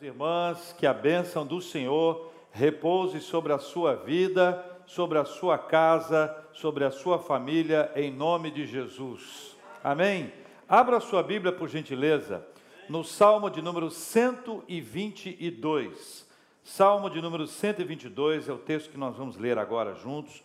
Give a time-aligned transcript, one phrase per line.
[0.00, 6.32] Irmãs, que a bênção do Senhor repouse sobre a sua vida, sobre a sua casa,
[6.52, 9.56] sobre a sua família, em nome de Jesus.
[9.82, 10.32] Amém?
[10.68, 12.46] Abra sua Bíblia, por gentileza,
[12.88, 16.28] no Salmo de número 122.
[16.62, 20.44] Salmo de número 122 é o texto que nós vamos ler agora juntos.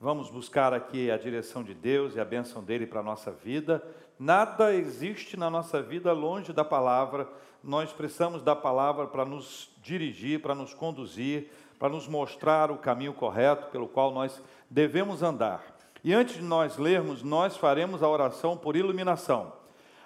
[0.00, 3.86] Vamos buscar aqui a direção de Deus e a bênção dele para a nossa vida.
[4.18, 7.28] Nada existe na nossa vida longe da palavra.
[7.62, 13.12] Nós precisamos da palavra para nos dirigir, para nos conduzir, para nos mostrar o caminho
[13.12, 15.64] correto pelo qual nós devemos andar.
[16.04, 19.52] E antes de nós lermos, nós faremos a oração por iluminação.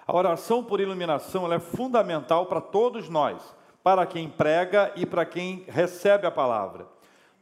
[0.07, 5.65] A oração por iluminação é fundamental para todos nós, para quem prega e para quem
[5.67, 6.87] recebe a palavra.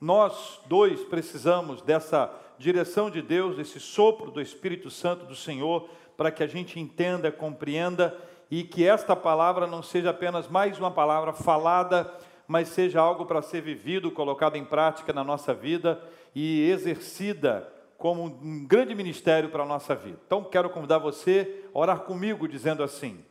[0.01, 5.87] Nós dois precisamos dessa direção de Deus, desse sopro do Espírito Santo do Senhor,
[6.17, 8.17] para que a gente entenda, compreenda
[8.49, 12.11] e que esta palavra não seja apenas mais uma palavra falada,
[12.47, 16.01] mas seja algo para ser vivido, colocado em prática na nossa vida
[16.33, 20.19] e exercida como um grande ministério para a nossa vida.
[20.25, 23.23] Então, quero convidar você a orar comigo, dizendo assim: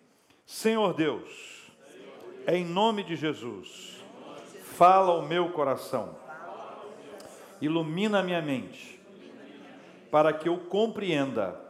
[0.44, 1.72] Senhor Deus,
[2.46, 4.04] em nome de Jesus,
[4.62, 6.16] fala o meu coração,
[7.60, 9.00] ilumina a minha mente,
[10.10, 11.65] para que eu compreenda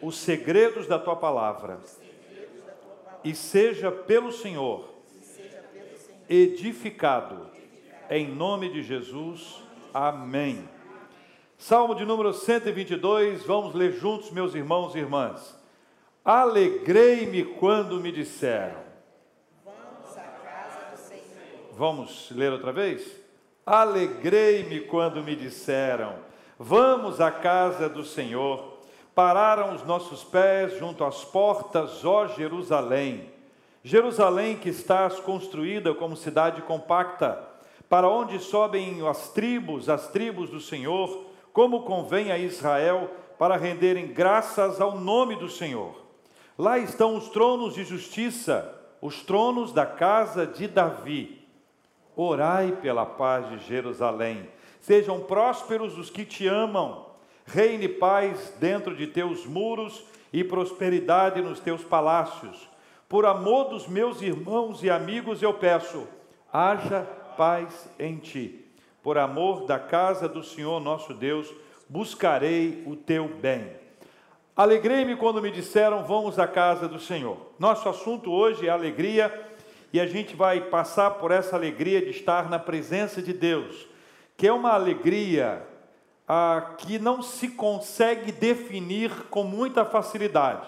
[0.00, 1.80] os segredos da tua palavra
[3.24, 4.88] e seja pelo Senhor
[6.28, 7.48] edificado,
[8.10, 9.62] em nome de Jesus.
[9.92, 10.68] Amém.
[11.56, 15.58] Salmo de número 122, vamos ler juntos, meus irmãos e irmãs.
[16.24, 18.76] Alegrei-me quando me disseram.
[19.64, 21.72] Vamos à casa do Senhor.
[21.72, 23.18] Vamos ler outra vez?
[23.64, 26.16] Alegrei-me quando me disseram:
[26.58, 28.67] Vamos à casa do Senhor.
[29.18, 33.28] Pararam os nossos pés junto às portas, ó Jerusalém.
[33.82, 37.44] Jerusalém que estás construída como cidade compacta,
[37.88, 44.06] para onde sobem as tribos, as tribos do Senhor, como convém a Israel, para renderem
[44.06, 46.00] graças ao nome do Senhor.
[46.56, 48.72] Lá estão os tronos de justiça,
[49.02, 51.44] os tronos da casa de Davi.
[52.14, 54.48] Orai pela paz de Jerusalém.
[54.80, 57.07] Sejam prósperos os que te amam
[57.48, 62.68] reine paz dentro de teus muros e prosperidade nos teus palácios.
[63.08, 66.06] Por amor dos meus irmãos e amigos, eu peço,
[66.52, 67.06] haja
[67.38, 68.66] paz em ti.
[69.02, 71.50] Por amor da casa do Senhor nosso Deus,
[71.88, 73.72] buscarei o teu bem.
[74.54, 77.38] Alegrei-me quando me disseram, vamos à casa do Senhor.
[77.58, 79.32] Nosso assunto hoje é alegria
[79.90, 83.88] e a gente vai passar por essa alegria de estar na presença de Deus,
[84.36, 85.66] que é uma alegria
[86.28, 90.66] ah, que não se consegue definir com muita facilidade.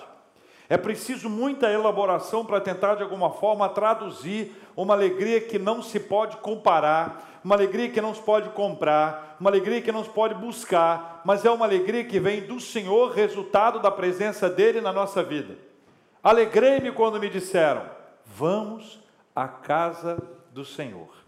[0.70, 5.98] É preciso muita elaboração para tentar, de alguma forma, traduzir uma alegria que não se
[5.98, 10.34] pode comparar, uma alegria que não se pode comprar, uma alegria que não se pode
[10.34, 15.22] buscar, mas é uma alegria que vem do Senhor, resultado da presença dEle na nossa
[15.22, 15.58] vida.
[16.22, 17.82] Alegrei-me quando me disseram:
[18.24, 19.00] Vamos
[19.34, 20.22] à casa
[20.52, 21.19] do Senhor.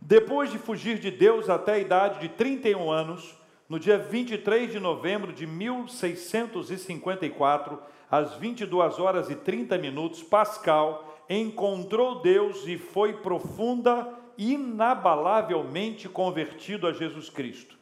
[0.00, 4.80] Depois de fugir de Deus até a idade de 31 anos, no dia 23 de
[4.80, 7.80] novembro de 1654,
[8.10, 16.92] às 22 horas e 30 minutos, Pascal encontrou Deus e foi profunda, inabalavelmente convertido a
[16.92, 17.78] Jesus Cristo.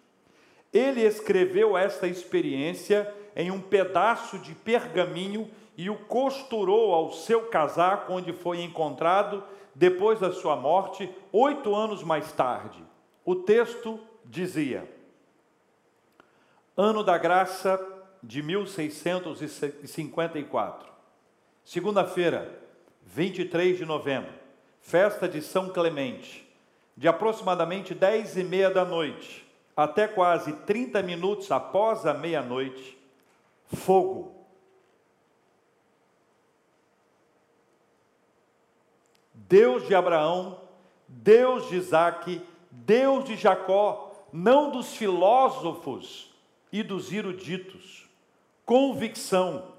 [0.70, 8.12] Ele escreveu esta experiência em um pedaço de pergaminho e o costurou ao seu casaco,
[8.12, 9.42] onde foi encontrado
[9.74, 12.84] depois da sua morte, oito anos mais tarde.
[13.24, 14.86] O texto dizia:
[16.76, 17.80] Ano da Graça
[18.22, 20.92] de 1654,
[21.64, 22.67] segunda-feira,
[23.18, 24.30] 23 de novembro,
[24.80, 26.48] festa de São Clemente,
[26.96, 29.44] de aproximadamente 10 e meia da noite
[29.76, 32.96] até quase 30 minutos após a meia-noite,
[33.74, 34.32] fogo.
[39.34, 40.60] Deus de Abraão,
[41.08, 46.32] Deus de Isaac, Deus de Jacó, não dos filósofos
[46.72, 48.08] e dos eruditos.
[48.64, 49.72] Convicção,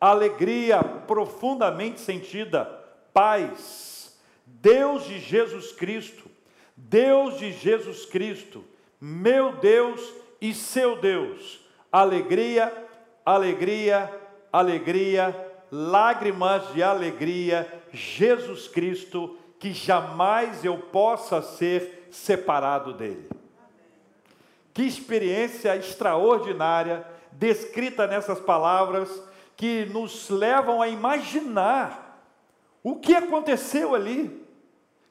[0.00, 2.75] alegria profundamente sentida,
[3.16, 4.14] paz,
[4.44, 6.30] Deus de Jesus Cristo,
[6.76, 8.62] Deus de Jesus Cristo,
[9.00, 12.70] meu Deus e seu Deus, alegria,
[13.24, 14.12] alegria,
[14.52, 15.34] alegria,
[15.72, 23.30] lágrimas de alegria, Jesus Cristo, que jamais eu possa ser separado dele.
[24.74, 27.02] Que experiência extraordinária
[27.32, 29.08] descrita nessas palavras
[29.56, 32.05] que nos levam a imaginar
[32.86, 34.46] o que aconteceu ali.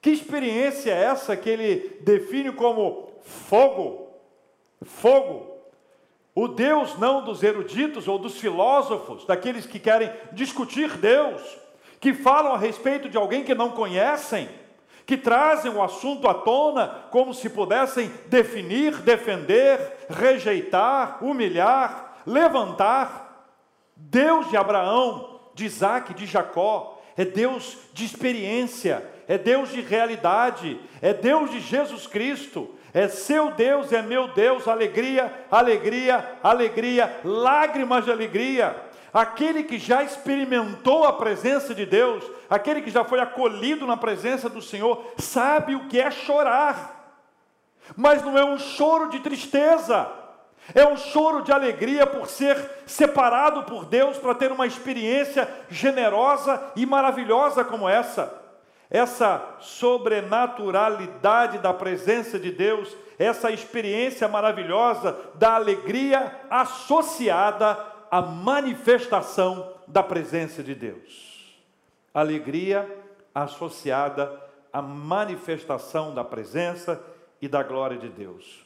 [0.02, 4.08] Que experiência é essa que ele define como fogo?
[4.82, 5.58] Fogo.
[6.34, 11.42] O Deus não dos eruditos ou dos filósofos, daqueles que querem discutir Deus,
[12.00, 14.48] que falam a respeito de alguém que não conhecem,
[15.06, 23.52] que trazem o assunto à tona como se pudessem definir, defender, rejeitar, humilhar, levantar.
[23.98, 30.80] Deus de Abraão, de Isaac, de Jacó, é Deus de experiência, é Deus de realidade,
[31.02, 38.06] é Deus de Jesus Cristo, é seu Deus, é meu Deus, alegria, alegria, alegria, lágrimas
[38.06, 38.76] de alegria.
[39.14, 44.50] Aquele que já experimentou a presença de Deus, aquele que já foi acolhido na presença
[44.50, 47.24] do Senhor, sabe o que é chorar,
[47.96, 50.10] mas não é um choro de tristeza,
[50.74, 56.72] é um choro de alegria por ser separado por Deus para ter uma experiência generosa
[56.76, 58.42] e maravilhosa como essa.
[58.90, 67.78] Essa sobrenaturalidade da presença de Deus, essa experiência maravilhosa da alegria associada
[68.10, 71.54] a manifestação da presença de Deus.
[72.14, 73.04] Alegria
[73.34, 74.42] associada
[74.72, 77.02] à manifestação da presença
[77.42, 78.65] e da glória de Deus.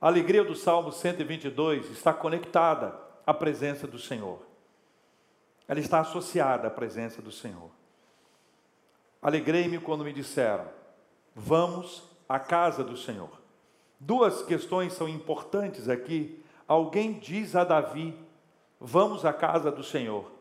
[0.00, 4.40] A alegria do Salmo 122 está conectada à presença do Senhor.
[5.68, 7.70] Ela está associada à presença do Senhor.
[9.20, 10.66] Alegrei-me quando me disseram:
[11.36, 13.28] Vamos à casa do Senhor.
[13.98, 16.42] Duas questões são importantes aqui.
[16.66, 18.18] Alguém diz a Davi:
[18.80, 20.32] Vamos à casa do Senhor.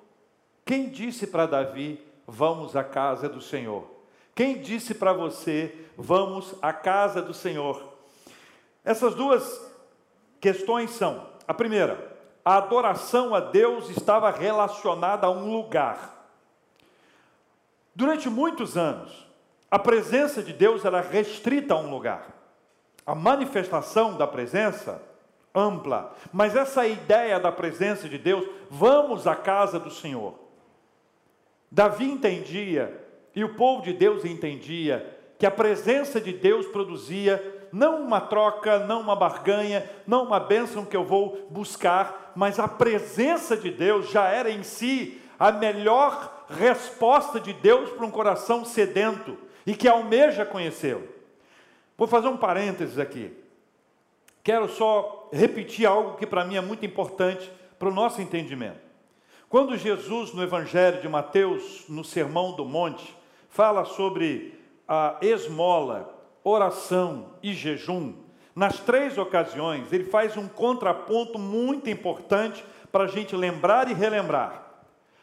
[0.63, 3.85] Quem disse para Davi: Vamos à casa do Senhor?
[4.33, 7.88] Quem disse para você: Vamos à casa do Senhor?
[8.83, 9.61] Essas duas
[10.39, 16.17] questões são: a primeira, a adoração a Deus estava relacionada a um lugar.
[17.93, 19.27] Durante muitos anos,
[19.69, 22.35] a presença de Deus era restrita a um lugar.
[23.05, 25.01] A manifestação da presença
[25.53, 30.35] ampla, mas essa ideia da presença de Deus, vamos à casa do Senhor.
[31.71, 33.05] Davi entendia,
[33.35, 38.79] e o povo de Deus entendia, que a presença de Deus produzia não uma troca,
[38.79, 44.09] não uma barganha, não uma bênção que eu vou buscar, mas a presença de Deus
[44.09, 49.87] já era em si a melhor resposta de Deus para um coração sedento e que
[49.87, 51.07] almeja conhecê-lo.
[51.97, 53.35] Vou fazer um parênteses aqui.
[54.43, 58.89] Quero só repetir algo que para mim é muito importante para o nosso entendimento.
[59.47, 63.15] Quando Jesus, no Evangelho de Mateus, no Sermão do Monte,
[63.49, 68.13] fala sobre a esmola, oração e jejum,
[68.55, 74.65] nas três ocasiões, ele faz um contraponto muito importante para a gente lembrar e relembrar.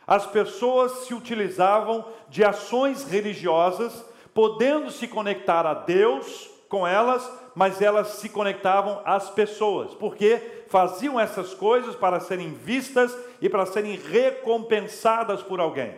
[0.06, 7.82] As pessoas se utilizavam de ações religiosas, podendo se conectar a Deus com elas, mas
[7.82, 13.96] elas se conectavam às pessoas, porque faziam essas coisas para serem vistas e para serem
[13.96, 15.94] recompensadas por alguém.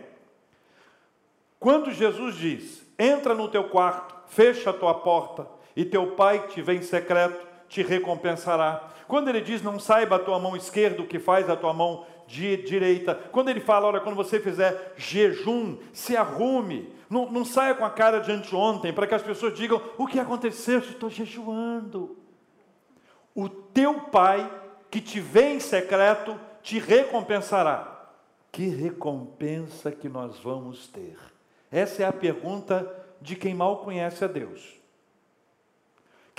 [1.59, 6.55] Quando Jesus diz: entra no teu quarto, fecha a tua porta, e teu pai que
[6.55, 8.89] te vem em secreto te recompensará.
[9.07, 12.05] Quando ele diz: não saiba a tua mão esquerda o que faz a tua mão
[12.27, 13.15] direita.
[13.31, 17.89] Quando ele fala, olha, quando você fizer jejum, se arrume, não, não saia com a
[17.89, 20.79] cara de anteontem, para que as pessoas digam: o que aconteceu?
[20.79, 22.17] Estou jejuando.
[23.33, 24.49] O teu pai,
[24.91, 27.97] que te vê em secreto, te recompensará.
[28.51, 31.17] Que recompensa que nós vamos ter?
[31.71, 34.79] Essa é a pergunta de quem mal conhece a Deus.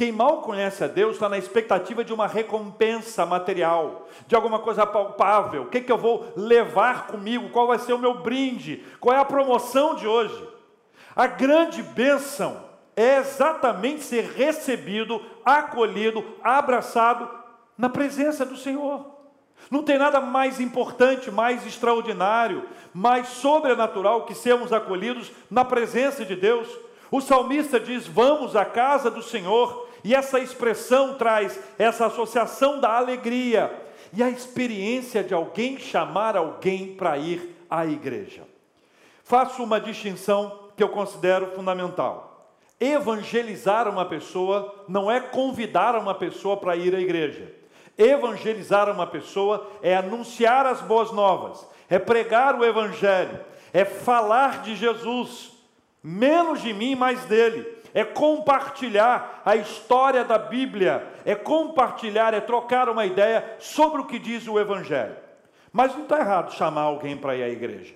[0.00, 4.86] Quem mal conhece a Deus está na expectativa de uma recompensa material, de alguma coisa
[4.86, 5.64] palpável.
[5.64, 7.50] O que, que eu vou levar comigo?
[7.50, 8.82] Qual vai ser o meu brinde?
[8.98, 10.48] Qual é a promoção de hoje?
[11.14, 12.64] A grande bênção
[12.96, 17.28] é exatamente ser recebido, acolhido, abraçado
[17.76, 19.19] na presença do Senhor.
[19.70, 22.64] Não tem nada mais importante, mais extraordinário,
[22.94, 26.68] mais sobrenatural que sermos acolhidos na presença de Deus.
[27.10, 32.96] O salmista diz: Vamos à casa do Senhor e essa expressão traz essa associação da
[32.96, 33.70] alegria
[34.12, 38.42] e a experiência de alguém chamar alguém para ir à igreja.
[39.22, 42.54] Faço uma distinção que eu considero fundamental.
[42.80, 47.59] Evangelizar uma pessoa não é convidar uma pessoa para ir à igreja.
[48.00, 53.38] Evangelizar uma pessoa é anunciar as boas novas, é pregar o Evangelho,
[53.74, 55.52] é falar de Jesus,
[56.02, 62.88] menos de mim, mais dele, é compartilhar a história da Bíblia, é compartilhar, é trocar
[62.88, 65.16] uma ideia sobre o que diz o Evangelho.
[65.70, 67.94] Mas não está errado chamar alguém para ir à igreja.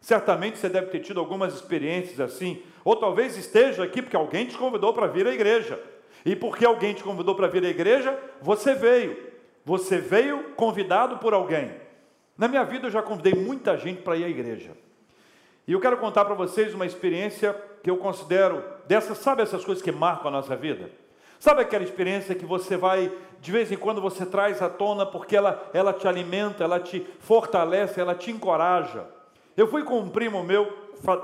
[0.00, 4.56] Certamente você deve ter tido algumas experiências assim, ou talvez esteja aqui porque alguém te
[4.56, 5.78] convidou para vir à igreja.
[6.24, 9.25] E porque alguém te convidou para vir à igreja, você veio.
[9.66, 11.72] Você veio convidado por alguém.
[12.38, 14.70] Na minha vida eu já convidei muita gente para ir à igreja.
[15.66, 19.82] E eu quero contar para vocês uma experiência que eu considero dessas, sabe essas coisas
[19.82, 20.88] que marcam a nossa vida?
[21.40, 25.36] Sabe aquela experiência que você vai, de vez em quando você traz à tona porque
[25.36, 29.04] ela, ela te alimenta, ela te fortalece, ela te encoraja.
[29.56, 30.72] Eu fui com um primo meu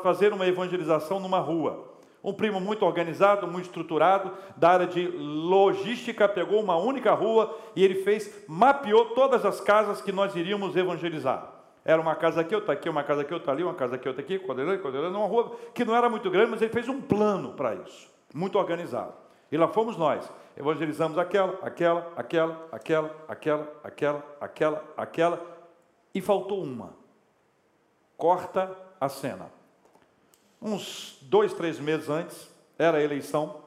[0.03, 1.92] fazer uma evangelização numa rua.
[2.23, 7.85] Um primo muito organizado, muito estruturado, da área de logística, pegou uma única rua e
[7.85, 11.53] ele fez, mapeou todas as casas que nós iríamos evangelizar.
[11.85, 14.23] Era uma casa aqui, outra aqui, uma casa aqui, outra ali, uma casa aqui, outra
[14.23, 17.75] aqui, coordenando, uma rua que não era muito grande, mas ele fez um plano para
[17.75, 19.15] isso, muito organizado.
[19.51, 25.47] E lá fomos nós, evangelizamos aquela, aquela, aquela, aquela, aquela, aquela, aquela, aquela,
[26.15, 26.95] e faltou uma.
[28.17, 29.51] Corta a cena.
[30.63, 33.63] Uns dois, três meses antes, era a eleição,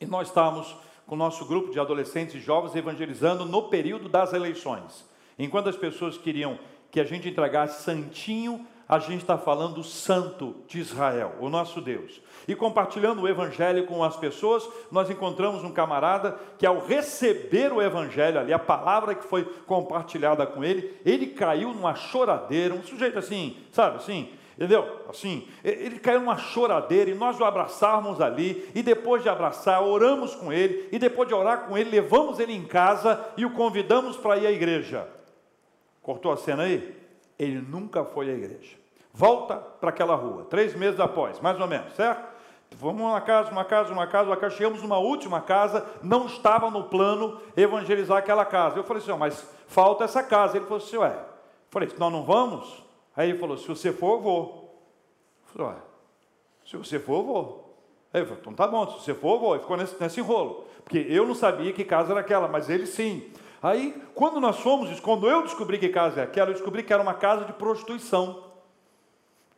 [0.00, 0.74] e nós estávamos
[1.06, 5.08] com o nosso grupo de adolescentes e jovens evangelizando no período das eleições.
[5.38, 6.58] Enquanto as pessoas queriam
[6.90, 11.80] que a gente entregasse santinho, a gente está falando do santo de Israel, o nosso
[11.80, 12.20] Deus.
[12.48, 17.82] E compartilhando o evangelho com as pessoas, nós encontramos um camarada que, ao receber o
[17.82, 23.18] evangelho ali, a palavra que foi compartilhada com ele, ele caiu numa choradeira, um sujeito
[23.18, 25.04] assim, sabe assim, entendeu?
[25.08, 30.34] Assim, ele caiu numa choradeira e nós o abraçávamos ali, e depois de abraçar, oramos
[30.34, 34.16] com ele, e depois de orar com ele, levamos ele em casa e o convidamos
[34.16, 35.08] para ir à igreja.
[36.02, 36.96] Cortou a cena aí?
[37.38, 38.76] Ele nunca foi à igreja.
[39.14, 42.36] Volta para aquela rua, três meses após, mais ou menos, certo?
[42.72, 44.56] Vamos uma casa, uma casa, uma casa, uma casa.
[44.56, 48.76] Chegamos numa última casa, não estava no plano evangelizar aquela casa.
[48.76, 50.56] Eu falei assim, mas falta essa casa.
[50.56, 51.16] Ele falou assim, ué.
[51.70, 52.84] Falei, nós não vamos?
[53.18, 54.80] Aí ele falou, se você for, eu vou.
[55.48, 55.82] Eu falei,
[56.64, 57.76] se você for, eu vou.
[58.14, 59.54] Aí ele falou, então tá bom, se você for, eu vou.
[59.54, 60.22] Ele ficou nesse, nesse.
[60.84, 63.28] Porque eu não sabia que casa era aquela, mas ele sim.
[63.60, 67.02] Aí, quando nós fomos, quando eu descobri que casa é aquela, eu descobri que era
[67.02, 68.44] uma casa de prostituição.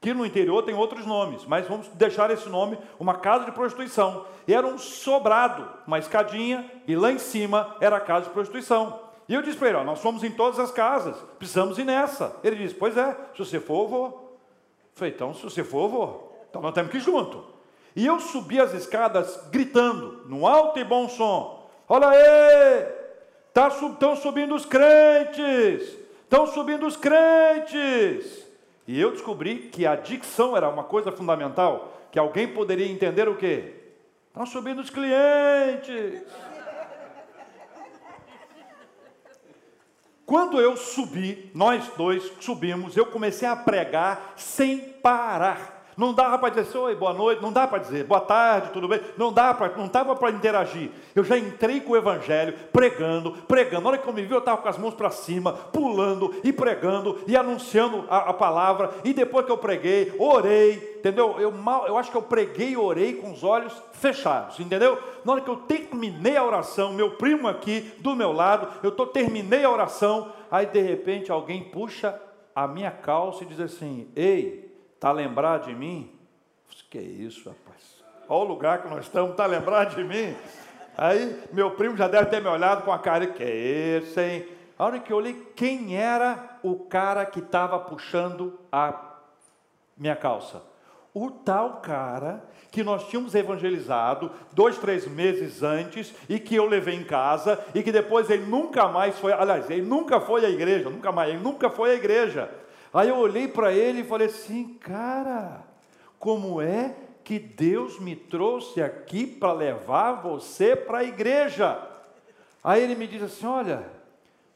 [0.00, 4.24] Que no interior tem outros nomes, mas vamos deixar esse nome, uma casa de prostituição.
[4.48, 9.09] E era um sobrado, uma escadinha, e lá em cima era a casa de prostituição.
[9.30, 12.36] E eu disse para ele: nós fomos em todas as casas, precisamos ir nessa.
[12.42, 14.06] Ele disse: Pois é, se você for, eu vou.
[14.06, 16.46] Eu falei: Então, se você for, eu vou.
[16.50, 17.44] Então nós temos que ir junto.
[17.94, 23.00] E eu subi as escadas gritando, no alto e bom som: Olha aí,
[23.50, 28.48] Estão tá, subindo os crentes, estão subindo os crentes.
[28.86, 33.36] E eu descobri que a dicção era uma coisa fundamental, que alguém poderia entender o
[33.36, 33.74] quê?
[34.28, 36.22] Estão subindo os clientes.
[40.30, 45.80] Quando eu subi, nós dois subimos, eu comecei a pregar sem parar.
[45.96, 49.00] Não dava para dizer oi, boa noite, não dá para dizer boa tarde, tudo bem,
[49.18, 50.92] não dá para, não dava para interagir.
[51.16, 53.82] Eu já entrei com o evangelho, pregando, pregando.
[53.82, 56.52] Na hora que eu me vi, eu estava com as mãos para cima, pulando e
[56.52, 58.90] pregando e anunciando a, a, palavra.
[59.02, 61.40] E depois que eu preguei, orei, entendeu?
[61.40, 64.96] Eu mal, eu acho que eu preguei e orei com os olhos fechados, entendeu?
[65.24, 69.06] Na hora que eu terminei a oração, meu primo aqui do meu lado, eu tô,
[69.06, 72.18] terminei a oração, aí de repente alguém puxa
[72.54, 76.12] a minha calça e diz assim: Ei, Está lembrado de mim?
[76.90, 78.04] Que é isso, rapaz?
[78.28, 80.36] Olha o lugar que nós estamos, está lembrado de mim?
[80.94, 84.46] Aí meu primo já deve ter me olhado com a cara, que esse, hein?
[84.78, 88.92] A hora que eu olhei, quem era o cara que estava puxando a
[89.96, 90.62] minha calça?
[91.12, 96.94] O tal cara que nós tínhamos evangelizado dois, três meses antes e que eu levei
[96.94, 100.88] em casa e que depois ele nunca mais foi, aliás, ele nunca foi à igreja,
[100.88, 102.50] nunca mais, ele nunca foi à igreja.
[102.92, 105.62] Aí eu olhei para ele e falei assim, cara,
[106.18, 111.80] como é que Deus me trouxe aqui para levar você para a igreja?
[112.62, 113.88] Aí ele me disse assim: olha,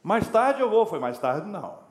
[0.03, 0.85] mais tarde eu vou.
[0.85, 1.83] Foi mais tarde, não.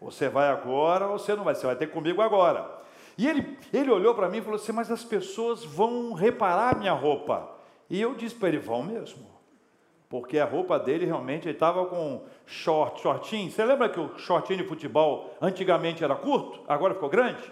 [0.00, 1.54] Você vai agora você não vai?
[1.54, 2.77] Você vai ter comigo agora.
[3.18, 6.92] E ele, ele olhou para mim e falou assim: Mas as pessoas vão reparar minha
[6.92, 7.50] roupa.
[7.90, 9.38] E eu disse para ele: Vão mesmo
[10.08, 13.50] porque a roupa dele realmente estava com short, shortinho.
[13.50, 17.42] Você lembra que o shortinho de futebol antigamente era curto, agora ficou grande?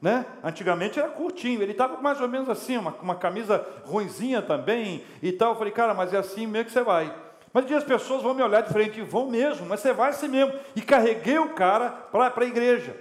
[0.00, 0.26] Né?
[0.42, 5.30] Antigamente era curtinho, ele estava mais ou menos assim, uma, uma camisa ruinzinha também e
[5.30, 5.52] tal.
[5.52, 7.14] Eu falei, cara, mas é assim mesmo que você vai.
[7.52, 10.58] Mas as pessoas vão me olhar diferente, vão mesmo, mas você vai assim mesmo.
[10.74, 12.96] E carreguei o cara para a igreja.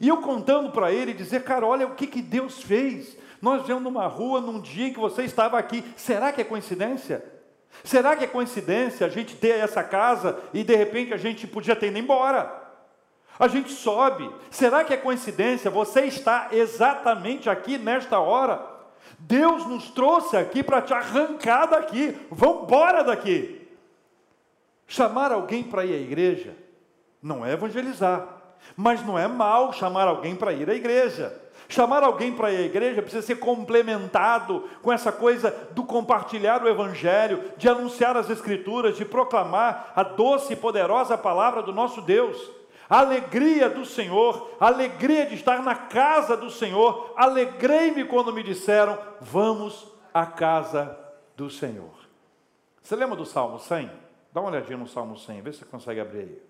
[0.00, 3.16] E eu contando para ele, dizer, cara, olha o que, que Deus fez.
[3.40, 5.84] Nós vemos numa rua, num dia que você estava aqui.
[5.96, 7.24] Será que é coincidência?
[7.84, 11.76] Será que é coincidência a gente ter essa casa e de repente a gente podia
[11.76, 12.68] ter ido embora?
[13.38, 14.28] A gente sobe.
[14.50, 18.60] Será que é coincidência você está exatamente aqui nesta hora?
[19.18, 22.16] Deus nos trouxe aqui para te arrancar daqui.
[22.30, 23.68] Vamos embora daqui.
[24.86, 26.56] Chamar alguém para ir à igreja
[27.22, 28.37] não é evangelizar,
[28.76, 31.36] mas não é mal chamar alguém para ir à igreja.
[31.68, 36.68] Chamar alguém para ir à igreja precisa ser complementado com essa coisa do compartilhar o
[36.68, 42.58] Evangelho, de anunciar as Escrituras, de proclamar a doce e poderosa palavra do nosso Deus.
[42.88, 47.12] Alegria do Senhor, alegria de estar na casa do Senhor.
[47.16, 50.98] Alegrei-me quando me disseram: Vamos à casa
[51.36, 51.92] do Senhor.
[52.82, 53.90] Você lembra do Salmo 100?
[54.32, 56.47] Dá uma olhadinha no Salmo 100, vê se você consegue abrir aí.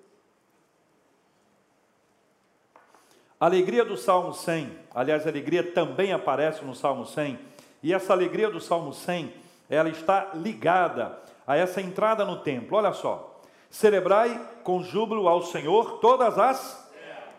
[3.40, 7.38] A alegria do Salmo 100, aliás, a alegria também aparece no Salmo 100,
[7.80, 9.32] e essa alegria do Salmo 100,
[9.70, 11.16] ela está ligada
[11.46, 12.76] a essa entrada no templo.
[12.76, 13.40] Olha só.
[13.70, 16.90] Celebrai com júbilo ao Senhor todas as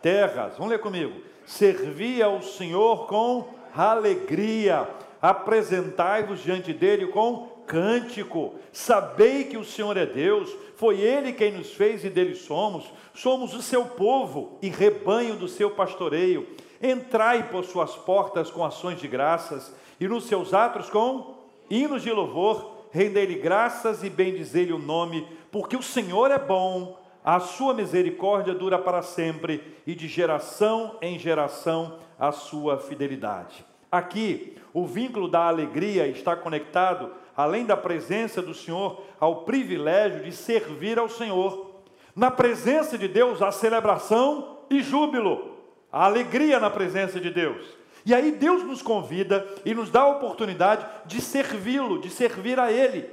[0.01, 0.53] terras.
[0.53, 1.21] Vamos ler comigo.
[1.45, 4.87] Servi ao Senhor com alegria.
[5.21, 8.55] Apresentai-vos diante dele com cântico.
[8.73, 12.91] Sabei que o Senhor é Deus, foi ele quem nos fez e dele somos.
[13.13, 16.47] Somos o seu povo e rebanho do seu pastoreio.
[16.81, 21.35] Entrai por suas portas com ações de graças e nos seus atos com
[21.69, 22.87] hinos de louvor.
[22.91, 28.79] Rendei-lhe graças e bendizei-lhe o nome, porque o Senhor é bom, a sua misericórdia dura
[28.79, 33.63] para sempre e de geração em geração a sua fidelidade.
[33.91, 40.31] Aqui, o vínculo da alegria está conectado além da presença do Senhor, ao privilégio de
[40.33, 41.71] servir ao Senhor.
[42.13, 45.55] Na presença de Deus há celebração e júbilo,
[45.89, 47.65] a alegria na presença de Deus.
[48.05, 52.73] E aí Deus nos convida e nos dá a oportunidade de servi-lo, de servir a
[52.73, 53.09] Ele.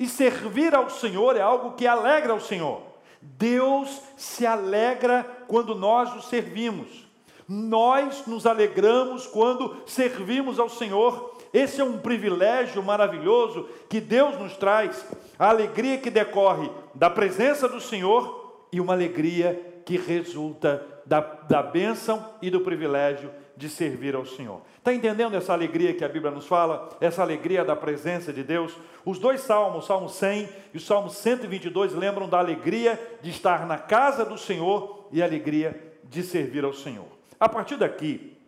[0.00, 2.82] E servir ao Senhor é algo que alegra o Senhor.
[3.22, 7.08] Deus se alegra quando nós o servimos.
[7.46, 14.56] Nós nos alegramos quando servimos ao Senhor esse é um privilégio maravilhoso que Deus nos
[14.56, 15.04] traz,
[15.38, 21.62] a alegria que decorre da presença do Senhor e uma alegria que resulta da, da
[21.62, 24.62] bênção e do privilégio de servir ao Senhor.
[24.78, 26.88] Está entendendo essa alegria que a Bíblia nos fala?
[27.00, 28.74] Essa alegria da presença de Deus?
[29.04, 33.66] Os dois salmos, o Salmo 100 e o Salmo 122, lembram da alegria de estar
[33.66, 37.08] na casa do Senhor e a alegria de servir ao Senhor.
[37.38, 38.39] A partir daqui,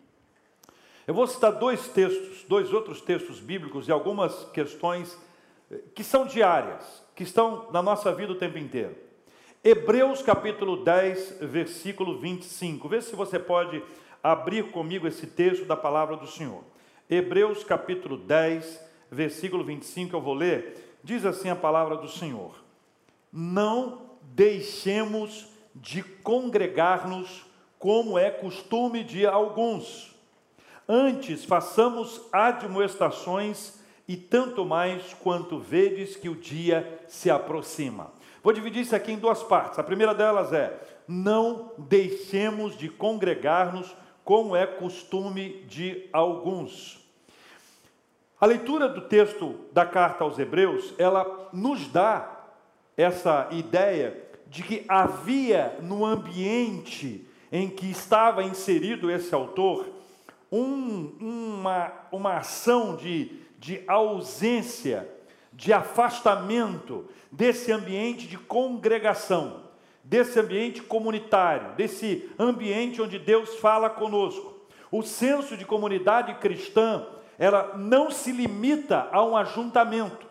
[1.07, 5.19] eu vou citar dois textos, dois outros textos bíblicos e algumas questões
[5.71, 8.97] eh, que são diárias, que estão na nossa vida o tempo inteiro.
[9.65, 12.89] Hebreus capítulo 10, versículo 25.
[12.89, 13.83] Vê se você pode
[14.23, 16.63] abrir comigo esse texto da palavra do Senhor.
[17.11, 20.99] Hebreus capítulo 10, versículo 25, eu vou ler.
[21.03, 22.55] Diz assim a palavra do Senhor:
[23.33, 27.45] Não deixemos de congregar-nos,
[27.77, 30.12] como é costume de alguns
[30.89, 38.11] Antes, façamos admoestações e tanto mais quanto vedes que o dia se aproxima.
[38.43, 39.79] Vou dividir isso aqui em duas partes.
[39.79, 47.01] A primeira delas é: não deixemos de congregar-nos, como é costume de alguns.
[48.41, 52.41] A leitura do texto da carta aos Hebreus, ela nos dá
[52.97, 59.87] essa ideia de que havia no ambiente em que estava inserido esse autor
[60.53, 65.09] um, uma, uma ação de, de ausência,
[65.51, 69.63] de afastamento desse ambiente de congregação,
[70.05, 74.53] desse ambiente comunitário, desse ambiente onde Deus fala conosco.
[74.91, 77.07] O senso de comunidade cristã,
[77.39, 80.27] ela não se limita a um ajuntamento,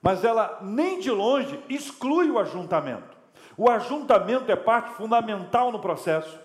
[0.00, 3.14] mas ela nem de longe exclui o ajuntamento.
[3.58, 6.40] O ajuntamento é parte fundamental no processo.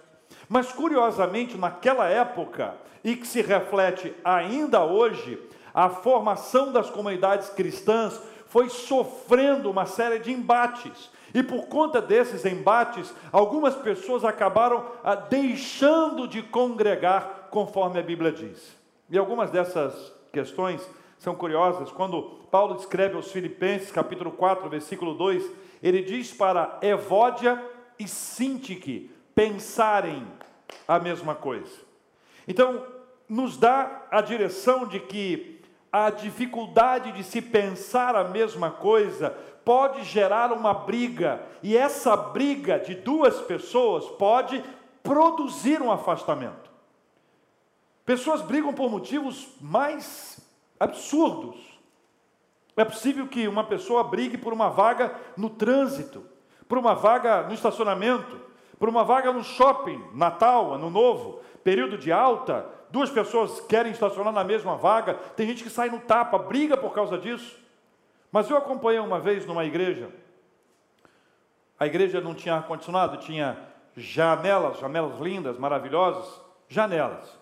[0.48, 5.40] Mas curiosamente, naquela época, e que se reflete ainda hoje,
[5.74, 11.12] a formação das comunidades cristãs foi sofrendo uma série de embates.
[11.34, 18.32] E por conta desses embates, algumas pessoas acabaram ah, deixando de congregar, conforme a Bíblia
[18.32, 18.76] diz.
[19.10, 20.88] E algumas dessas questões
[21.20, 21.92] são curiosas.
[21.92, 25.52] Quando Paulo descreve aos Filipenses, capítulo 4, versículo 2,
[25.84, 27.62] ele diz para Evódia
[28.00, 30.26] e Sintique pensarem
[30.88, 31.84] a mesma coisa.
[32.48, 32.86] Então,
[33.28, 39.30] nos dá a direção de que a dificuldade de se pensar a mesma coisa
[39.64, 44.64] pode gerar uma briga, e essa briga de duas pessoas pode
[45.02, 46.70] produzir um afastamento.
[48.06, 50.40] Pessoas brigam por motivos mais
[50.80, 51.56] absurdos.
[52.78, 56.24] É possível que uma pessoa brigue por uma vaga no trânsito,
[56.68, 58.40] por uma vaga no estacionamento,
[58.80, 64.34] por uma vaga no shopping, Natal, Ano Novo, período de alta, duas pessoas querem estacionar
[64.34, 67.58] na mesma vaga, tem gente que sai no tapa, briga por causa disso.
[68.32, 70.10] Mas eu acompanhei uma vez numa igreja,
[71.80, 73.58] a igreja não tinha ar-condicionado, tinha
[73.96, 77.38] janelas, janelas lindas, maravilhosas, janelas.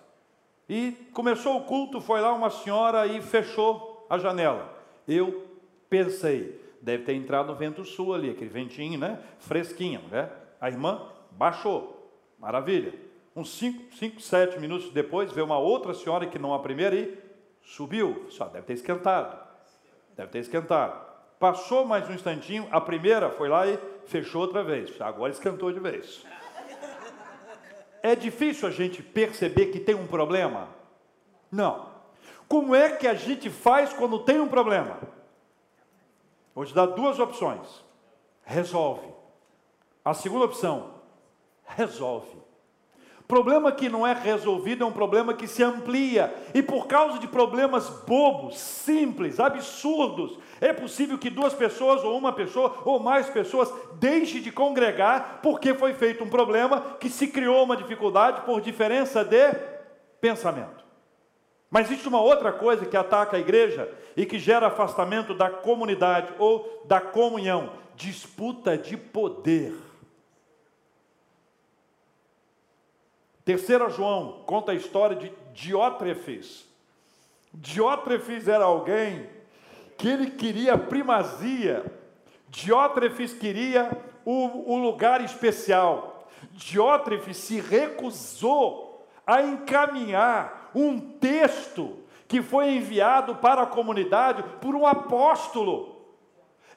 [0.67, 4.73] E começou o culto, foi lá uma senhora e fechou a janela.
[5.07, 5.45] Eu
[5.89, 9.19] pensei, deve ter entrado no vento sul ali, aquele ventinho, né?
[9.39, 10.29] Fresquinho, né?
[10.59, 11.01] A irmã
[11.37, 12.93] baixou, maravilha.
[13.35, 17.17] Uns 5, 5, 7 minutos depois, veio uma outra senhora que não a primeira e
[17.63, 18.27] subiu.
[18.29, 19.37] Só deve ter esquentado.
[20.15, 21.13] Deve ter esquentado.
[21.39, 24.99] Passou mais um instantinho, a primeira foi lá e fechou outra vez.
[25.01, 26.25] Agora esquentou de vez.
[28.01, 30.67] É difícil a gente perceber que tem um problema?
[31.51, 31.91] Não.
[32.47, 34.99] Como é que a gente faz quando tem um problema?
[36.53, 37.83] Vou te dar duas opções.
[38.43, 39.07] Resolve.
[40.03, 40.92] A segunda opção,
[41.65, 42.43] resolve.
[43.27, 47.27] Problema que não é resolvido é um problema que se amplia, e por causa de
[47.27, 53.73] problemas bobos, simples, absurdos, é possível que duas pessoas, ou uma pessoa, ou mais pessoas,
[53.95, 59.23] deixem de congregar porque foi feito um problema que se criou uma dificuldade por diferença
[59.23, 59.53] de
[60.19, 60.83] pensamento.
[61.71, 66.31] Mas existe uma outra coisa que ataca a igreja e que gera afastamento da comunidade
[66.37, 69.73] ou da comunhão: disputa de poder.
[73.45, 76.65] Terceira João conta a história de Diótrefes.
[77.53, 79.29] Diótrefes era alguém
[79.97, 81.85] que ele queria primazia.
[82.49, 83.91] Diótrefes queria
[84.25, 86.27] o, o lugar especial.
[86.51, 94.87] Diótrefes se recusou a encaminhar um texto que foi enviado para a comunidade por um
[94.87, 96.01] apóstolo.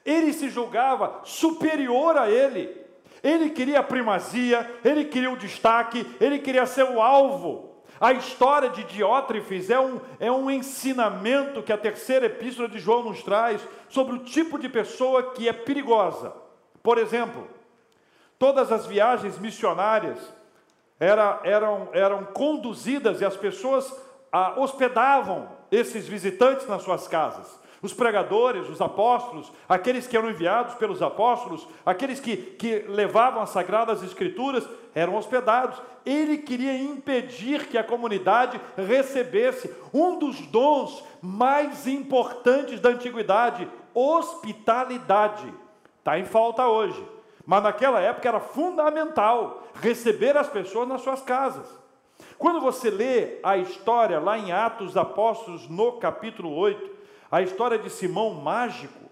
[0.05, 2.86] Ele se julgava superior a ele.
[3.27, 7.83] Ele queria a primazia, ele queria o destaque, ele queria ser o alvo.
[7.99, 13.03] A história de Diótrefes é um, é um ensinamento que a terceira epístola de João
[13.03, 16.33] nos traz sobre o tipo de pessoa que é perigosa.
[16.81, 17.45] Por exemplo,
[18.39, 20.19] todas as viagens missionárias
[20.97, 23.93] era, eram, eram conduzidas e as pessoas
[24.31, 30.75] ah, hospedavam esses visitantes nas suas casas os pregadores, os apóstolos, aqueles que eram enviados
[30.75, 35.79] pelos apóstolos, aqueles que, que levavam as sagradas escrituras, eram hospedados.
[36.05, 45.53] Ele queria impedir que a comunidade recebesse um dos dons mais importantes da antiguidade, hospitalidade.
[45.99, 47.05] Está em falta hoje,
[47.45, 51.67] mas naquela época era fundamental receber as pessoas nas suas casas.
[52.37, 56.96] Quando você lê a história lá em Atos Apóstolos, no capítulo 8,
[57.29, 59.09] a história de Simão mágico,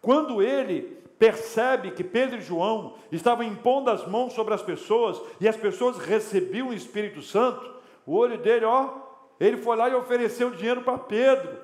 [0.00, 5.48] quando ele percebe que Pedro e João estavam impondo as mãos sobre as pessoas e
[5.48, 7.74] as pessoas recebiam o Espírito Santo,
[8.06, 8.90] o olho dele, ó,
[9.40, 11.58] ele foi lá e ofereceu dinheiro para Pedro.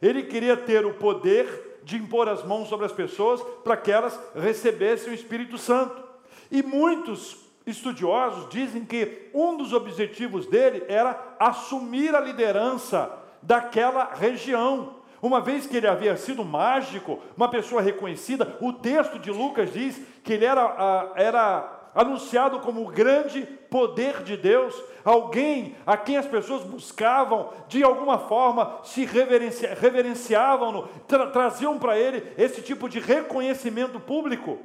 [0.00, 4.18] Ele queria ter o poder de impor as mãos sobre as pessoas para que elas
[4.34, 6.02] recebessem o Espírito Santo.
[6.50, 13.10] E muitos estudiosos dizem que um dos objetivos dele era assumir a liderança
[13.42, 14.99] daquela região.
[15.22, 20.00] Uma vez que ele havia sido mágico, uma pessoa reconhecida, o texto de Lucas diz
[20.24, 26.26] que ele era, era anunciado como o grande poder de Deus, alguém a quem as
[26.26, 32.98] pessoas buscavam, de alguma forma se reverencia, reverenciavam, tra traziam para ele esse tipo de
[32.98, 34.58] reconhecimento público.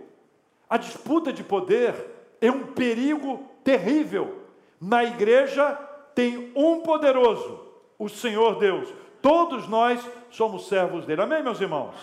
[0.69, 1.93] A disputa de poder
[2.41, 4.41] é um perigo terrível.
[4.79, 5.73] Na igreja
[6.13, 7.59] tem um poderoso,
[7.99, 8.87] o Senhor Deus.
[9.25, 11.19] Todos nós somos servos dele.
[11.19, 11.95] Amém, meus irmãos?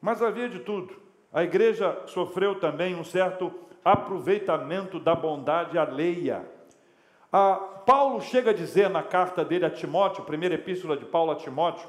[0.00, 1.00] Mas havia de tudo.
[1.32, 6.44] A igreja sofreu também um certo aproveitamento da bondade alheia.
[7.32, 7.54] Ah,
[7.86, 11.88] Paulo chega a dizer na carta dele a Timóteo, primeira epístola de Paulo a Timóteo,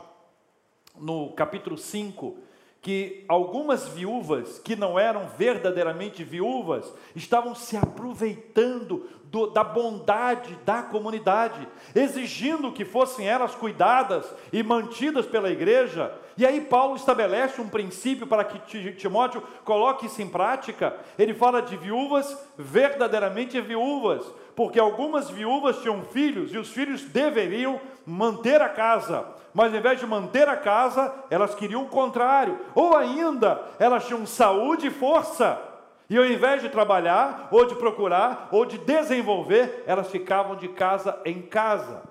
[0.96, 2.38] no capítulo 5,
[2.82, 10.82] que algumas viúvas que não eram verdadeiramente viúvas estavam se aproveitando do, da bondade da
[10.82, 17.68] comunidade, exigindo que fossem elas cuidadas e mantidas pela igreja, E aí Paulo estabelece um
[17.68, 18.60] princípio para que
[18.92, 20.96] Timóteo coloque isso em prática.
[21.18, 24.24] Ele fala de viúvas verdadeiramente viúvas,
[24.56, 29.26] porque algumas viúvas tinham filhos e os filhos deveriam manter a casa,
[29.58, 34.24] mas ao invés de manter a casa, elas queriam o contrário, ou ainda elas tinham
[34.24, 35.60] saúde e força,
[36.08, 41.20] e ao invés de trabalhar, ou de procurar, ou de desenvolver, elas ficavam de casa
[41.26, 42.04] em casa.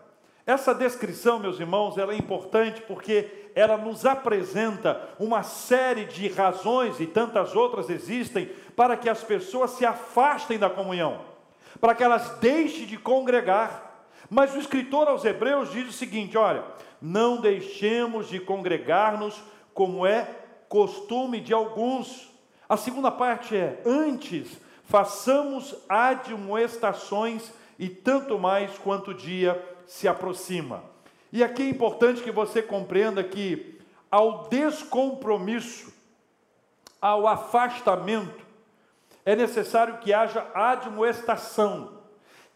[0.44, 6.98] Essa descrição, meus irmãos, ela é importante porque ela nos apresenta uma série de razões,
[6.98, 11.20] e tantas outras existem, para que as pessoas se afastem da comunhão,
[11.80, 13.85] para que elas deixem de congregar.
[14.28, 16.64] Mas o escritor aos Hebreus diz o seguinte: olha,
[17.00, 19.40] não deixemos de congregar-nos
[19.72, 20.28] como é
[20.68, 22.30] costume de alguns.
[22.68, 30.82] A segunda parte é: antes façamos admoestações e tanto mais quanto o dia se aproxima.
[31.32, 33.78] E aqui é importante que você compreenda que
[34.10, 35.92] ao descompromisso,
[37.00, 38.46] ao afastamento,
[39.24, 41.95] é necessário que haja admoestação,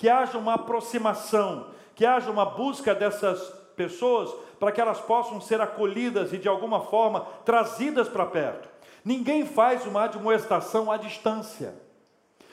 [0.00, 3.38] que haja uma aproximação, que haja uma busca dessas
[3.76, 8.66] pessoas para que elas possam ser acolhidas e de alguma forma trazidas para perto.
[9.04, 11.74] Ninguém faz uma admoestação à distância.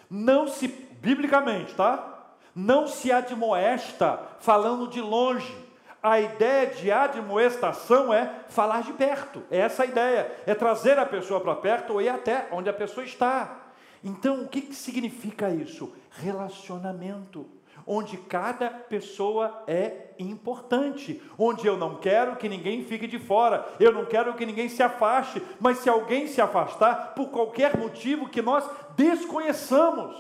[0.10, 2.34] Não se, biblicamente, tá?
[2.54, 5.56] Não se admoesta falando de longe.
[6.04, 9.42] A ideia de admoestação é falar de perto.
[9.50, 10.36] É essa a ideia.
[10.46, 13.67] É trazer a pessoa para perto ou ir até onde a pessoa está.
[14.08, 15.94] Então, o que, que significa isso?
[16.10, 17.46] Relacionamento
[17.86, 23.92] onde cada pessoa é importante, onde eu não quero que ninguém fique de fora, eu
[23.92, 28.42] não quero que ninguém se afaste, mas se alguém se afastar por qualquer motivo que
[28.42, 28.64] nós
[28.96, 30.18] desconheçamos,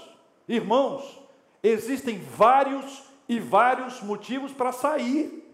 [0.48, 1.22] irmãos,
[1.64, 5.46] existem vários e vários motivos para sair.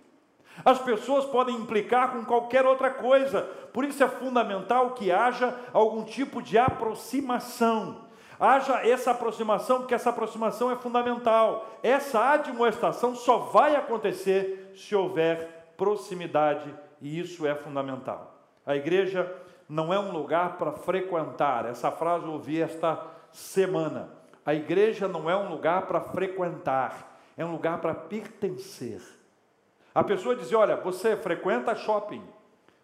[0.66, 3.42] As pessoas podem implicar com qualquer outra coisa,
[3.74, 8.03] por isso é fundamental que haja algum tipo de aproximação.
[8.46, 11.66] Haja essa aproximação, porque essa aproximação é fundamental.
[11.82, 18.36] Essa admoestação só vai acontecer se houver proximidade, e isso é fundamental.
[18.66, 19.34] A igreja
[19.70, 21.66] não é um lugar para frequentar.
[21.66, 23.02] Essa frase eu ouvi esta
[23.32, 24.10] semana.
[24.46, 29.02] A igreja não é um lugar para frequentar, é um lugar para pertencer.
[29.96, 32.22] A pessoa diz: olha, você frequenta shopping,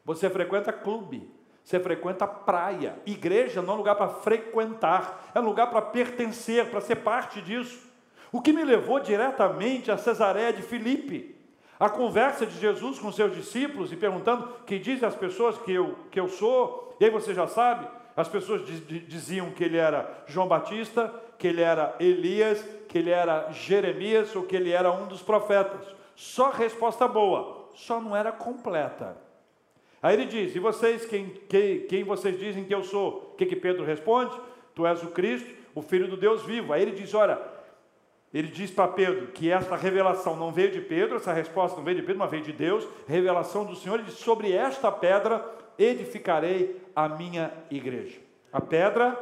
[0.05, 1.29] você frequenta clube,
[1.63, 2.97] você frequenta praia.
[3.05, 7.87] Igreja não é lugar para frequentar, é um lugar para pertencer, para ser parte disso.
[8.31, 11.35] O que me levou diretamente a Cesareia de Filipe.
[11.79, 15.95] A conversa de Jesus com seus discípulos e perguntando que dizem as pessoas que eu,
[16.11, 18.67] que eu sou, e aí você já sabe, as pessoas
[19.07, 24.43] diziam que ele era João Batista, que ele era Elias, que ele era Jeremias ou
[24.43, 25.95] que ele era um dos profetas.
[26.15, 29.15] Só resposta boa, só não era completa.
[30.01, 33.31] Aí ele diz: E vocês, quem, quem, quem vocês dizem que eu sou?
[33.33, 34.39] O que, que Pedro responde?
[34.73, 36.73] Tu és o Cristo, o Filho do Deus vivo.
[36.73, 37.39] Aí ele diz: Olha,
[38.33, 41.97] ele diz para Pedro que essa revelação não veio de Pedro, essa resposta não veio
[41.97, 43.95] de Pedro, mas veio de Deus, revelação do Senhor.
[43.95, 45.45] Ele diz: Sobre esta pedra
[45.77, 48.19] edificarei a minha igreja.
[48.51, 49.17] A pedra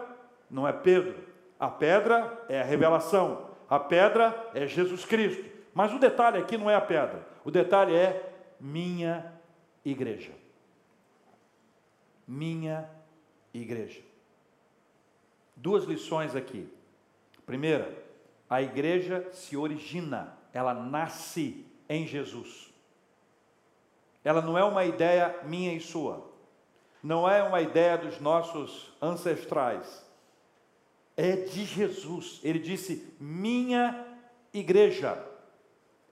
[0.49, 1.15] não é Pedro,
[1.59, 5.57] a pedra é a revelação, a pedra é Jesus Cristo.
[5.73, 9.31] Mas o detalhe aqui não é a pedra, o detalhe é minha
[9.83, 10.31] igreja
[12.27, 12.89] minha
[13.53, 14.01] igreja.
[15.55, 16.67] Duas lições aqui.
[17.45, 18.05] Primeira,
[18.49, 22.73] a igreja se origina, ela nasce em Jesus.
[24.23, 26.29] Ela não é uma ideia minha e sua,
[27.01, 30.05] não é uma ideia dos nossos ancestrais,
[31.15, 32.41] é de Jesus.
[32.43, 34.05] Ele disse: Minha
[34.53, 35.25] igreja.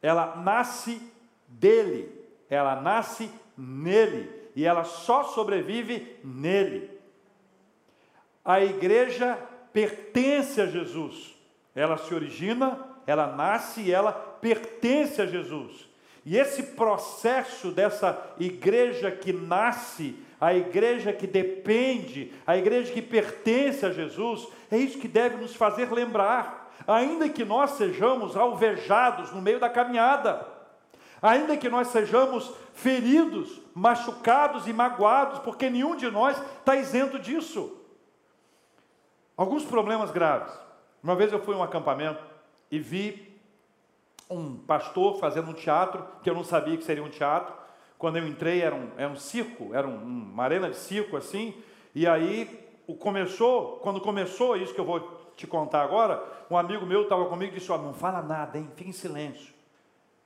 [0.02, 1.02] Ela nasce
[1.48, 2.12] dele,
[2.50, 6.90] ela nasce nele e ela só sobrevive nele.
[8.44, 9.38] A igreja
[9.74, 11.36] pertence a Jesus.
[11.76, 15.90] Ela se origina, ela nasce e ela pertence a Jesus.
[16.26, 23.86] E esse processo dessa igreja que nasce, a igreja que depende, a igreja que pertence
[23.86, 29.42] a Jesus, é isso que deve nos fazer lembrar, ainda que nós sejamos alvejados no
[29.42, 30.48] meio da caminhada,
[31.22, 37.78] ainda que nós sejamos feridos, machucados e magoados, porque nenhum de nós está isento disso.
[39.36, 40.58] Alguns problemas graves.
[41.04, 42.24] Uma vez eu fui a um acampamento
[42.72, 43.38] e vi
[44.30, 47.54] um pastor fazendo um teatro, que eu não sabia que seria um teatro.
[47.98, 51.54] Quando eu entrei, era um, era um circo, era um, uma arena de circo assim.
[51.94, 55.02] E aí, o começou, quando começou isso que eu vou
[55.36, 58.72] te contar agora, um amigo meu estava comigo e disse: oh, Não fala nada, hein?
[58.76, 59.55] fica em silêncio.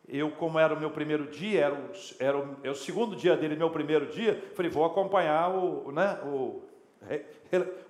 [0.10, 3.38] Eu, como era o meu primeiro dia, era o, era o, é o segundo dia
[3.38, 6.64] dele, meu primeiro dia, falei, vou acompanhar o, né, o,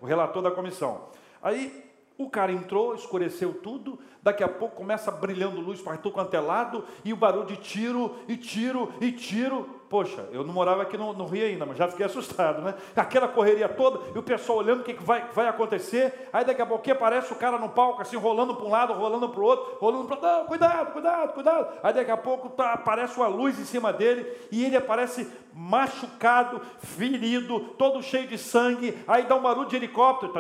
[0.02, 1.10] o relator da comissão.
[1.42, 1.86] Aí
[2.18, 6.40] o cara entrou, escureceu tudo, daqui a pouco começa brilhando luz para tudo quanto é
[6.42, 9.79] lado, e o barulho de tiro, e tiro, e tiro.
[9.90, 12.76] Poxa, eu não morava aqui no, no, Rio ainda, mas já fiquei assustado, né?
[12.96, 16.30] Aquela correria toda, e o pessoal olhando o que, que vai, vai acontecer.
[16.32, 19.30] Aí daqui a pouco aparece o cara no palco, assim, rolando para um lado, rolando
[19.30, 20.48] para o outro, rolando para outro.
[20.48, 21.68] Cuidado, cuidado, cuidado.
[21.82, 26.62] Aí daqui a pouco tá, aparece uma luz em cima dele, e ele aparece machucado,
[26.78, 28.96] ferido, todo cheio de sangue.
[29.08, 30.32] Aí dá um barulho de helicóptero,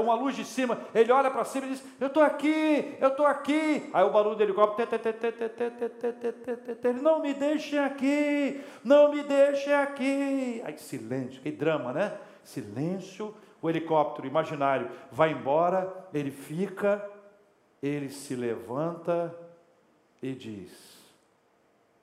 [0.00, 0.78] uma luz de cima.
[0.94, 3.90] Ele olha para cima e diz: Eu estou aqui, eu estou aqui.
[3.92, 4.88] Aí o barulho do helicóptero,
[6.82, 10.62] ele não me deixe aqui, não me deixe aqui.
[10.64, 12.18] Aí silêncio, que drama, né?
[12.42, 17.08] Silêncio, o helicóptero imaginário vai embora, ele fica,
[17.82, 19.34] ele se levanta
[20.22, 20.98] e diz: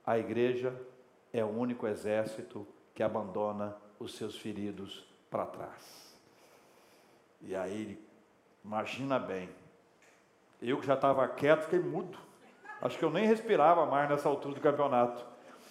[0.06, 0.74] A igreja
[1.34, 6.08] é o único exército que abandona os seus feridos para trás.
[7.42, 8.00] E aí,
[8.64, 9.50] imagina bem,
[10.62, 12.18] eu que já estava quieto, fiquei mudo.
[12.82, 15.26] Acho que eu nem respirava mais nessa altura do campeonato.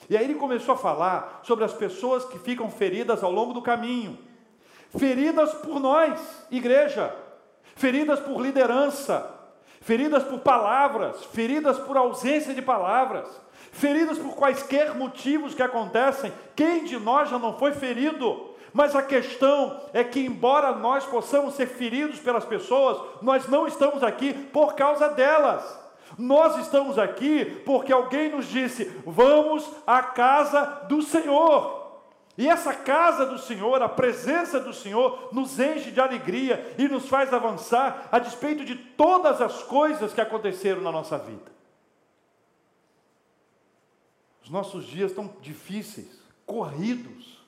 [0.08, 3.62] E aí ele começou a falar sobre as pessoas que ficam feridas ao longo do
[3.62, 4.18] caminho.
[4.96, 7.14] Feridas por nós, igreja.
[7.74, 9.34] Feridas por liderança.
[9.80, 11.24] Feridas por palavras.
[11.24, 13.28] Feridas por ausência de palavras.
[13.72, 16.32] Feridas por quaisquer motivos que acontecem.
[16.54, 18.54] Quem de nós já não foi ferido?
[18.72, 24.02] Mas a questão é que, embora nós possamos ser feridos pelas pessoas, nós não estamos
[24.02, 25.85] aqui por causa delas.
[26.18, 31.84] Nós estamos aqui porque alguém nos disse: vamos à casa do Senhor.
[32.38, 37.08] E essa casa do Senhor, a presença do Senhor, nos enche de alegria e nos
[37.08, 41.50] faz avançar a despeito de todas as coisas que aconteceram na nossa vida.
[44.42, 47.42] Os nossos dias estão difíceis, corridos.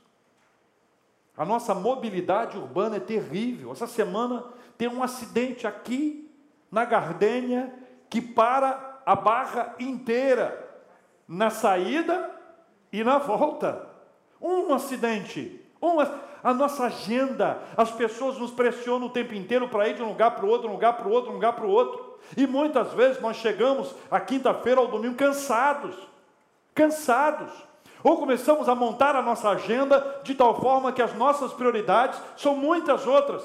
[1.37, 3.71] A nossa mobilidade urbana é terrível.
[3.71, 4.45] Essa semana
[4.77, 6.29] tem um acidente aqui
[6.73, 7.73] na Gardênia
[8.09, 10.67] que para a barra inteira,
[11.27, 12.31] na saída
[12.93, 13.87] e na volta.
[14.41, 16.11] Um acidente, uma,
[16.43, 20.33] a nossa agenda, as pessoas nos pressionam o tempo inteiro para ir de um lugar
[20.33, 22.19] para o outro, um lugar para o outro, um lugar para o outro.
[22.37, 25.97] E muitas vezes nós chegamos a quinta-feira ou domingo cansados,
[26.75, 27.51] cansados.
[28.05, 32.55] Ou começamos a montar a nossa agenda de tal forma que as nossas prioridades são
[32.55, 33.43] muitas outras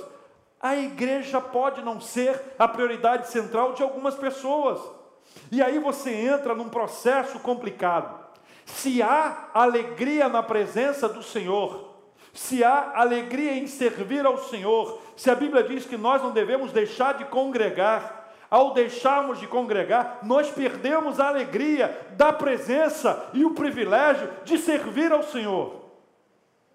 [0.63, 4.79] a igreja pode não ser a prioridade central de algumas pessoas.
[5.51, 8.17] E aí você entra num processo complicado.
[8.65, 11.93] Se há alegria na presença do Senhor,
[12.33, 16.71] se há alegria em servir ao Senhor, se a Bíblia diz que nós não devemos
[16.71, 23.53] deixar de congregar, ao deixarmos de congregar, nós perdemos a alegria da presença e o
[23.53, 25.82] privilégio de servir ao Senhor.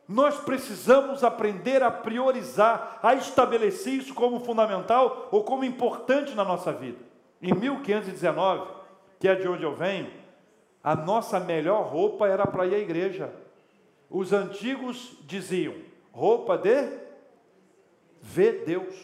[0.08, 6.72] Nós precisamos aprender a priorizar, a estabelecer isso como fundamental ou como importante na nossa
[6.72, 6.98] vida.
[7.42, 8.72] Em 1519,
[9.20, 10.10] que é de onde eu venho,
[10.82, 13.30] a nossa melhor roupa era para ir à igreja.
[14.08, 15.74] Os antigos diziam:
[16.10, 16.88] roupa de
[18.22, 18.94] ver Deus.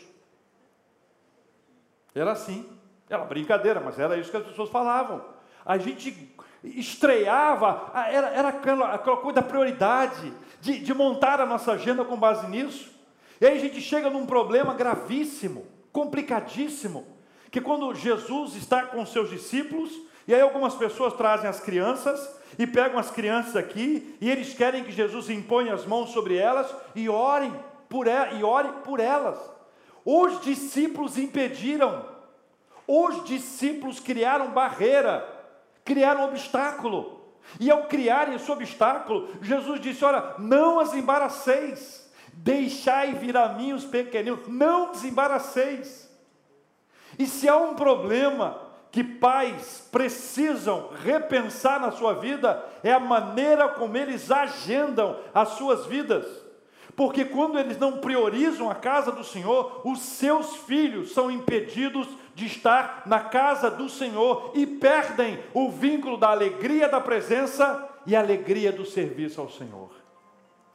[2.15, 2.67] Era assim.
[3.11, 5.23] Era brincadeira, mas era isso que as pessoas falavam.
[5.67, 11.73] A gente estreava, era, era aquela, aquela coisa da prioridade, de, de montar a nossa
[11.73, 12.91] agenda com base nisso.
[13.41, 17.07] E aí a gente chega num problema gravíssimo, complicadíssimo,
[17.51, 19.93] que quando Jesus está com seus discípulos,
[20.27, 24.85] e aí algumas pessoas trazem as crianças e pegam as crianças aqui, e eles querem
[24.85, 27.53] que Jesus imponha as mãos sobre elas e orem
[27.89, 29.39] por, e ore por elas.
[30.05, 32.07] Os discípulos impediram,
[32.87, 35.34] os discípulos criaram barreira,
[35.85, 37.21] criaram obstáculo.
[37.61, 43.73] E ao criarem esse obstáculo, Jesus disse: Olha, não as embaraceis, deixai vir a mim
[43.73, 46.11] os pequeninos, não desembaraceis.
[47.19, 53.69] E se há um problema que pais precisam repensar na sua vida, é a maneira
[53.69, 56.44] como eles agendam as suas vidas.
[56.97, 62.47] Porque quando eles não priorizam a casa do Senhor, os seus filhos são impedidos de
[62.47, 68.21] estar na casa do Senhor e perdem o vínculo da alegria da presença e a
[68.21, 69.91] alegria do serviço ao Senhor.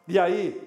[0.08, 0.62] E aí,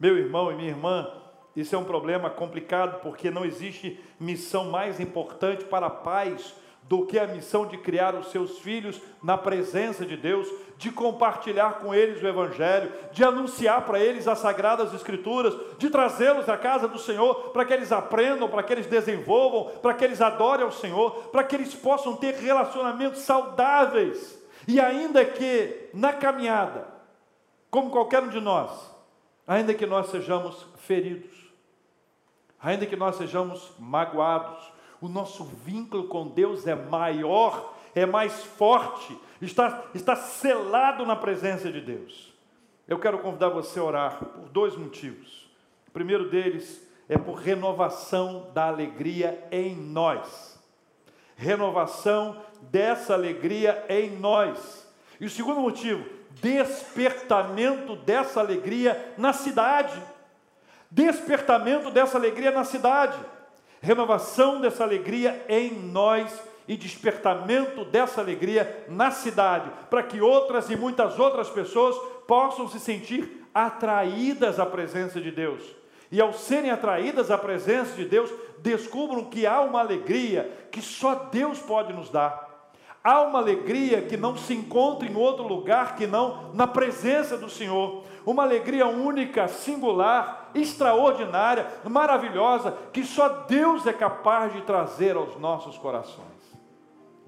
[0.00, 1.12] meu irmão e minha irmã,
[1.54, 6.54] isso é um problema complicado porque não existe missão mais importante para pais
[6.88, 10.48] do que a missão de criar os seus filhos na presença de Deus,
[10.78, 16.48] de compartilhar com eles o Evangelho, de anunciar para eles as Sagradas Escrituras, de trazê-los
[16.48, 20.20] à casa do Senhor, para que eles aprendam, para que eles desenvolvam, para que eles
[20.20, 24.40] adorem ao Senhor, para que eles possam ter relacionamentos saudáveis.
[24.68, 26.86] E ainda que na caminhada,
[27.68, 28.70] como qualquer um de nós,
[29.48, 31.36] ainda que nós sejamos feridos,
[32.62, 39.18] ainda que nós sejamos magoados, o nosso vínculo com Deus é maior, é mais forte,
[39.40, 42.32] está, está selado na presença de Deus.
[42.86, 45.48] Eu quero convidar você a orar por dois motivos.
[45.88, 50.58] O primeiro deles é por renovação da alegria em nós.
[51.36, 54.86] Renovação dessa alegria em nós.
[55.20, 56.04] E o segundo motivo,
[56.40, 60.00] despertamento dessa alegria na cidade.
[60.90, 63.18] Despertamento dessa alegria na cidade
[63.80, 70.76] renovação dessa alegria em nós e despertamento dessa alegria na cidade, para que outras e
[70.76, 71.96] muitas outras pessoas
[72.28, 75.62] possam se sentir atraídas à presença de Deus.
[76.12, 81.14] E ao serem atraídas à presença de Deus, descubram que há uma alegria que só
[81.14, 82.48] Deus pode nos dar.
[83.02, 87.48] Há uma alegria que não se encontra em outro lugar que não na presença do
[87.48, 88.04] Senhor.
[88.26, 95.78] Uma alegria única, singular, extraordinária, maravilhosa, que só Deus é capaz de trazer aos nossos
[95.78, 96.37] corações.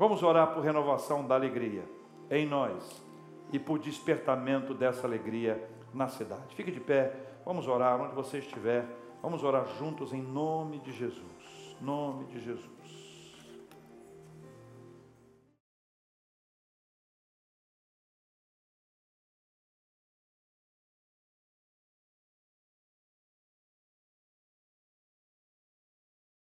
[0.01, 1.85] Vamos orar por renovação da alegria
[2.31, 3.05] em nós
[3.53, 6.55] e por despertamento dessa alegria na cidade.
[6.55, 8.87] Fique de pé, vamos orar onde você estiver.
[9.21, 11.77] Vamos orar juntos em nome de Jesus.
[11.83, 12.80] Nome de Jesus.